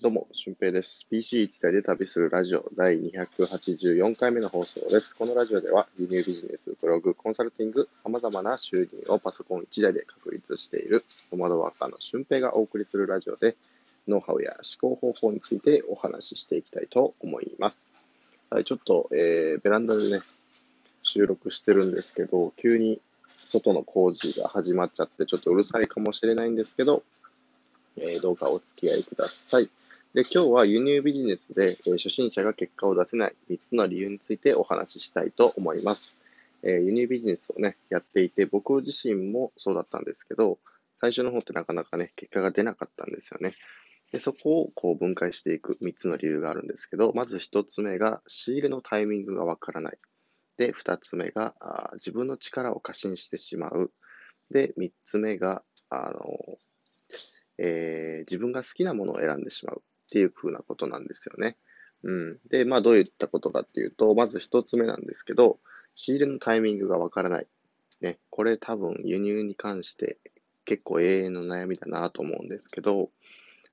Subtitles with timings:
[0.00, 1.08] どうも、俊平です。
[1.10, 5.16] PC 一台で旅するラジオ第284回目の放送です。
[5.16, 13.56] このラジオでは輸入ビジネス、ブログ、コンサルティング、様々な収入をパソコン一台で確立しているノマドワーカーの俊平がお送りするラジオで、
[14.06, 17.92] ノウハウや思考方法についてお話ししていきたいと思います。
[18.50, 20.20] はい、ちょっと、えーベランダでね、
[21.02, 23.00] 収録してるんですけど、急に
[23.44, 27.02] 外の工事が始まっちゃって、ちょっとうるさいかもしれないんですけど、
[27.96, 29.68] えーどうかお付き合いください。
[30.14, 36.16] で、今日は輸入ビジネスで、えー初心者が結果を出せない3つの理由についてお話ししたいと思います。
[36.62, 40.58] えー輸入ビジネスをね、やっていて、僕自身もそうだったんですけど、
[41.00, 43.54] 最初の方ってなかなかね、結果が出なかったんですよね。
[44.10, 49.98] で、そこをこう分解していく3つの理由があるんですけど、まず1つ目が仕入れのタイミングがわからない。
[50.56, 53.92] で、2つ目があ自分の力を過信してしまう。
[54.50, 56.58] で、3つ目が、あの
[57.58, 61.56] えー自分が好きなものを選んでしまうっていう風なことなんですよね。
[62.02, 62.38] うん。
[62.48, 65.58] で、まあどういったことかっていうと、まず一つ目なんですけど、
[65.94, 67.46] 仕入れのタイミングがわからない。
[68.00, 70.18] ね、これ多分輸入に関して
[70.64, 73.10] 結構永遠の悩みだなと思うんですけど、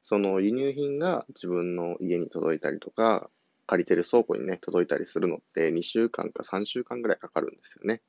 [0.02, 3.30] その輸入品が自分の家に届いたりとか、
[3.68, 8.02] 借りてる倉庫にね、届いたりするのって2週間か3週間ぐらいかかるんですよね。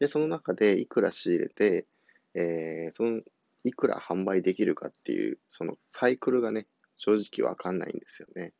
[0.00, 1.86] で、その中でいくら仕入れて、
[2.34, 3.20] えーその
[3.62, 6.66] いくら販売できるかっていう、そのサイクルがね、
[7.00, 8.52] 正直わかんないんですよね。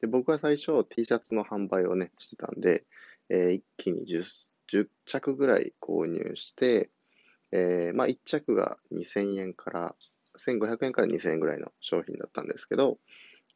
[0.00, 2.84] で、僕は最初 T シャツの販売をね、してたんで、
[3.30, 4.22] えー一気に 10,
[4.70, 6.90] 10着ぐらい購入して、
[7.50, 9.94] えーまあ1着が2000円から、
[10.38, 12.98] 1500円から2000円ぐらいの商品だったんですけど、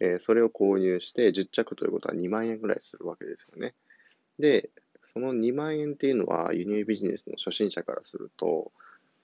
[0.01, 3.75] えーそれを購入して10着ということは2万円ぐらいするわけですよね。
[4.39, 4.71] で、
[5.03, 8.73] その2万円っていうのは輸入ビジネスの初心者からすると、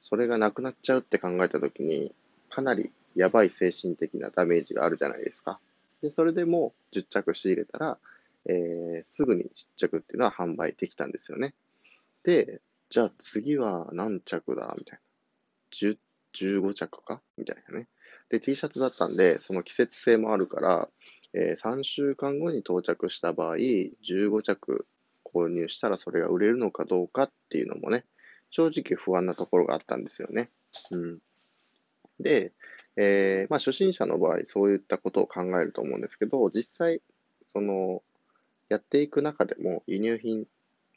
[0.01, 2.15] それがなくなっちゃうって考えたときに、
[2.51, 5.59] かなりやばい精神的なダメージがあるじゃないですか。
[6.03, 7.99] で、それでも10着仕入れたら、
[8.47, 11.55] えーすぐに10着っていうのは販売できたんですよね。
[12.23, 15.01] で、じゃあ次は何着だみたい
[15.83, 15.91] な。
[15.91, 15.99] 10、
[16.63, 17.21] 15着か？
[17.37, 17.89] みたいなね。
[18.29, 20.89] で、T シャツだったんで、その季節性もあるから、
[21.35, 24.87] え3週間後に到着した場合、15着
[25.25, 28.05] 購入したらそれが売れるのかどうかっていうのもね、
[28.51, 30.51] 正直不安なところがあったんですよね。
[30.91, 31.19] うん。
[32.21, 32.53] で、
[33.01, 37.01] えーまあ初心者の場合、そういったことを考えると思うんですけど、実際、
[37.47, 38.03] その、
[38.69, 40.47] やっていく中でも輸入品、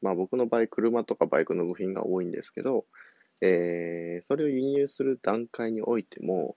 [0.02, 2.86] まあ僕の場合、車とかバイクの部品が多いんですけど、
[3.40, 6.56] えーそれを輸入する段階においても、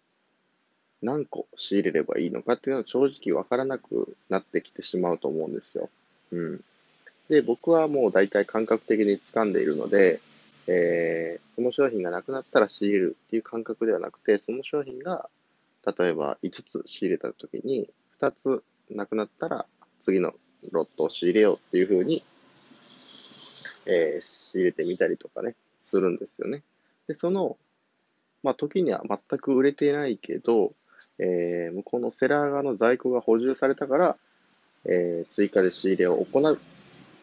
[1.02, 5.90] 何個仕入れればいいのかっていうのは正直わからなくなってきてしまうと思うんですよ。
[6.32, 6.64] うん。
[7.28, 10.20] で、僕はもう大体感覚的に掴んでいるので、
[10.66, 15.28] えーその商品がなくなったら仕入れるっていう感覚ではなくて、その商品が
[15.86, 17.88] 例えば5つ仕入れたときに、
[18.20, 19.66] 2つなくなったら
[20.00, 20.32] 次の
[20.72, 22.24] ロットを仕入れようっていうふうに、
[23.86, 26.62] えー仕入れてみたりとかね、するんですよね。
[27.06, 27.56] で、その、
[28.42, 30.72] まあ、時には全く売れてないけど、
[31.18, 34.16] えー向こうのセラー側の在庫が補充されたから、
[34.86, 36.58] えー追加で仕入れを行う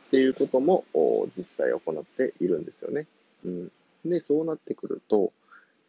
[0.08, 0.86] っていうことも
[1.36, 3.08] 実際行っているんですよね。
[3.46, 3.72] うん。
[4.06, 5.34] で、そうなってくると、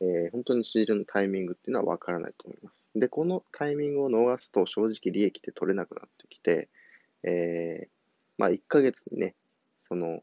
[0.01, 2.91] えー本当に仕入れのタイミングっていうのはわからないと思います。
[2.95, 6.69] で、このタイミングを逃すと正直利益って取れなくなってきて、
[7.23, 7.89] えー
[8.39, 9.35] まあ1ヶ月にね、
[9.81, 10.21] その、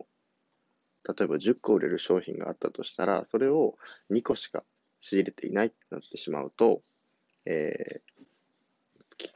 [1.07, 3.77] 例えば10個売れる商品があったとしたら、それを
[4.09, 4.63] 2個しか
[4.99, 6.81] 仕入れていないってなってしまうと、
[7.45, 8.29] えー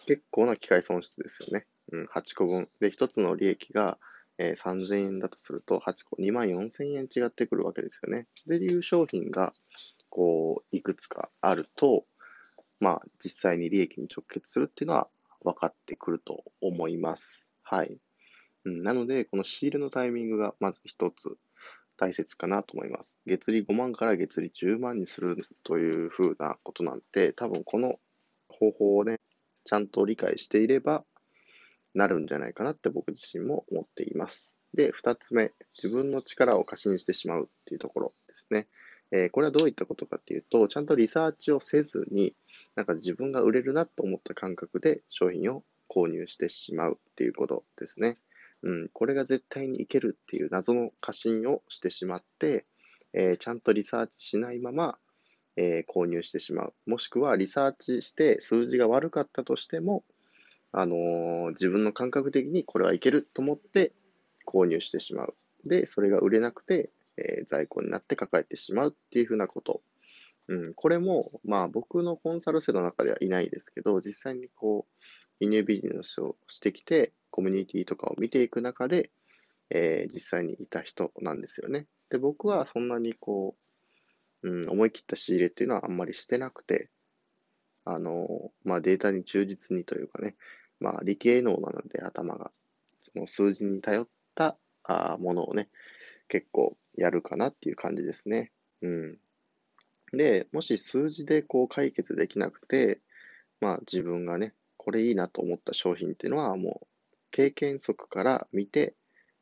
[0.06, 1.66] 結構な機械損失ですよね。
[1.92, 2.70] うん、8個分。
[2.80, 3.98] で、1つの利益が、
[4.44, 8.28] えー3000円だとすると、8個、2万4000円違ってくるわけですよね。
[8.46, 9.54] で、いう商品が、
[10.10, 12.06] こう、いくつかあると、
[12.82, 15.08] まあ、実際に利益に直結するっていうのは
[15.44, 17.52] 分かってくると思います。
[17.64, 17.98] はい。
[18.66, 21.38] うん、なので、この仕入れのタイミングがまず一つ
[21.96, 23.18] 大切かなと思います。
[23.26, 28.00] 月利5万から月利10万にするというふうなことなんて、多分この
[28.50, 29.20] 方法をね、
[29.64, 31.06] ちゃんと理解していれば、
[31.94, 34.60] なるんじゃないかなって僕自身も思っています。
[34.74, 38.68] で、二つ目、自分の力を過信してしまうっていうところですね。
[39.12, 42.36] えーこれはどういったことかっていうと、ちゃんとリサーチをせずに、
[42.76, 48.18] なんか自分が売れるなと思った感覚で商品を購入してしまうっていうことですね。
[48.64, 52.66] うん、これが絶対にいけるっていう謎の過信をしてしまって、
[53.14, 54.98] えーちゃんとリサーチしないまま、
[55.58, 56.74] えー購入してしまう。
[56.88, 60.04] もしくはリサーチして数字が悪かったとしても、
[60.74, 63.94] あのー自分の感覚的にこれはいけると思って
[64.46, 65.36] 購入してしまう。
[65.66, 69.82] で、それが売れなくて、えー在庫になって抱えてしまうっていうふうなこと。
[70.50, 75.04] うん、これも、まあ僕のコンサル生の中ではいないですけど、実際にこう、
[75.40, 79.12] 輸入ビジネスをしてきて、コミュニティとかを見ていく中で、
[79.70, 81.88] えー、実際にいた人なんですよね。
[82.10, 83.56] で、僕はそんなにこ
[84.44, 86.90] う、うん、思い切った仕入れっていうのはあんまりしてなくて、
[87.86, 90.36] あの、まあ、データに忠実にというかね、
[90.80, 92.52] まあ、理系能なので頭が、
[93.02, 95.70] その数字に頼ったあものをね、
[96.28, 98.52] 結構やるかなっていう感じですね。
[98.82, 99.18] うん。
[100.12, 103.00] で、もし数字でこう解決できなくて、
[103.62, 106.88] まあ自分がね、これいいなと思った商品っていうのはもう
[107.32, 108.96] 経験則から見て、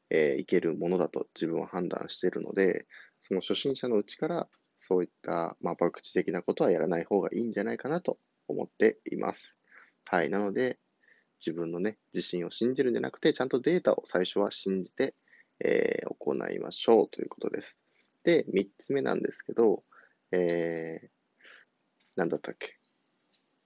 [0.10, 2.86] えー、いけるものだと自分は判断しているので、
[3.20, 4.48] その初心者のうちから
[4.80, 8.18] そういった、まあ、博打的なことはやらない方がいいんじゃないかなと
[8.48, 9.58] 思っています。
[10.06, 10.30] はい。
[10.30, 10.80] なので、
[11.46, 15.16] 自分のね、自信を信じるんじゃなくて、ちゃんとデータを最初は信じて、
[15.60, 17.80] えー、行いましょうということです。
[18.24, 19.84] で、3つ目なんですけど、
[20.32, 21.10] えー、
[22.16, 22.78] なんだったっけ。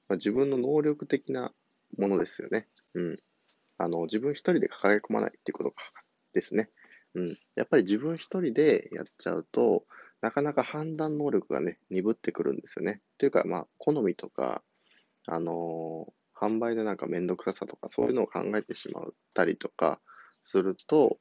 [0.08, 1.52] まあ、自分の能力的な
[1.98, 2.68] ものですよね。
[2.94, 3.20] うん。
[3.78, 5.74] あの、自分一人で抱え込まないっていうこと
[6.34, 6.70] ですね。
[7.14, 7.38] うん。
[7.56, 9.86] やっぱり自分一人でやっちゃうと、
[10.22, 13.02] なかなか判断能力がね、鈍ってくるんですよね。
[13.18, 14.62] というか、まあ、好みとか、
[15.28, 20.00] あのー、販売でなんかめんどくささとか、そういうのを考えてしまったりとか
[20.44, 21.18] すると、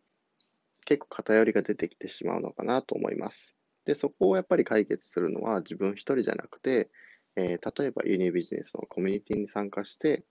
[0.86, 3.56] 結構偏りが出てきてしまうのかなと思います。
[3.84, 6.90] で、そこをやっぱり解決するのは自分一人じゃなくて、
[7.36, 10.24] えー、例えば輸入ビジネスのコミュニティに参加して、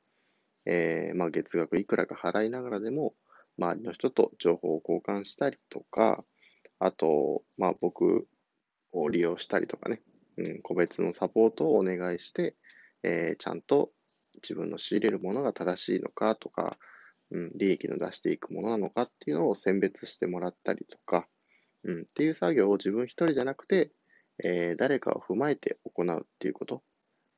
[0.65, 3.13] えー、まあ、月額いくらか払いながらでも、
[3.57, 6.23] 周りの人と情報を交換したりとか、
[6.79, 8.27] あと、まあ、僕
[8.91, 10.01] を利用したりとかね、
[10.37, 12.55] うん、個別のサポートをお願いして、
[13.03, 13.91] えー、ちゃんと
[14.35, 16.77] 自分の仕入れるものが正しいのかとか、
[17.31, 21.27] うん、利益の出していくものなのかっていうのを選別してもらったりとか、
[21.83, 23.91] うん、っていう作業を自分一人じゃなくて、
[24.43, 26.83] えー、誰かを踏まえて行うっていうこと、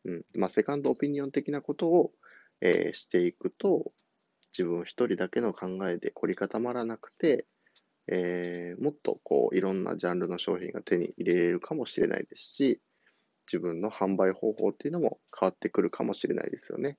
[0.06, 2.12] うんまあ、セカンドオピニオン的なことを、
[2.62, 3.92] えー、していくと、
[4.58, 7.46] 自分一人だけの考えで凝り固まらなくて、
[8.08, 12.82] えー、もっとこういろんなジャンルの商品が手に入れれるかもしれないですし、
[13.48, 16.98] 自分の販売方法っていうのも変わってくるかもしれないですよね。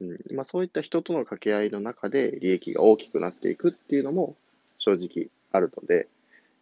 [0.00, 4.36] うんまあ、そういった人との掛け合いの中で利益が大きくなっていくっていうのも
[4.78, 6.08] 正直あるので、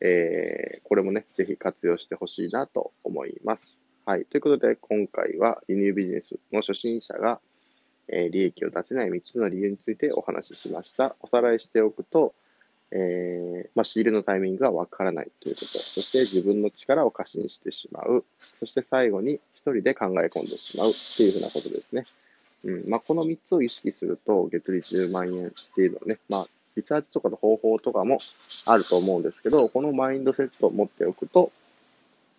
[0.01, 3.85] えー、これもね、ぜひ活用してほしいなと思います。
[4.05, 4.25] はい。
[4.25, 7.41] ということで、今回は輸入ビジネスの初心者が、
[8.09, 11.17] え、利益を出せない3つの理由についてお話ししました。
[11.21, 12.35] おさらいしておくと、
[12.93, 18.25] えー、まあ、仕入れのタイミングがわからないということ、そして自分の力を過信してしまう、
[18.59, 22.07] そして最後に一人で考え込んでしまうっていうふうなことですね。
[22.65, 28.19] うんまあ、この3つを意識すると、月利10万円っていうのはね、まあ、リサーチとかの方法とかも
[28.67, 31.51] あると思うんですけど、このマインドセットを持っておくと、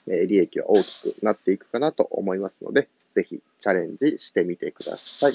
[0.08, 5.34] え利益は大きくなっていくかなと思いますので、ぜひチャレンジしてみてください。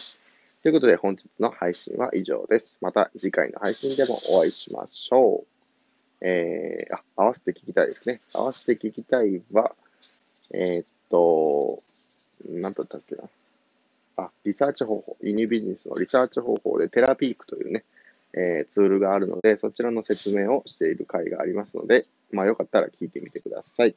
[0.63, 2.79] ということで本日の配信は以上です。
[2.81, 6.25] また次回の配信でもお会いしましょう。
[6.25, 8.21] えー、あ、合わせて聞きたいですね。
[8.33, 9.75] 合わせて聞きたいは、
[10.55, 11.83] えー、っと、
[12.49, 13.25] 何だったっけな。
[14.17, 17.83] あ、リサーチ方法、輸入ビジネスのリサーチ方法でテラピークというね、
[18.33, 23.97] えー、ツールがあるので、そちらの説明をしている回がありますので、まあよかったら聞いてみてください。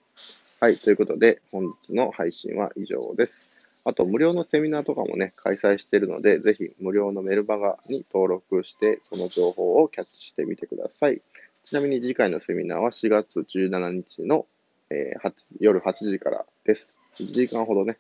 [0.60, 3.46] はい、ということで、本日の配信は以上です。
[3.88, 11.21] あと、無料のセミナーとかもね、開催しているので、ぜひ無料のメルマガに登録して、その情報をキャッチしてみてください。
[11.62, 14.48] ちなみに次回のセミナーは4月17日の、
[14.90, 17.00] えー、夜8時からです。
[17.19, 18.00] 1時間ほどね、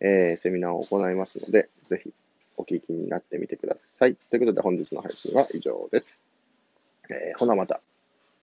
[0.00, 2.12] えー、セミナーを行いますので、ぜひ
[2.58, 4.16] お聞きになってみてください。
[4.16, 6.26] ということで本日の配信は以上です。
[7.08, 7.80] えー、ほなまた。